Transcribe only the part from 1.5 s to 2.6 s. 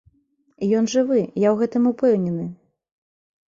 ў гэтым упэўнены.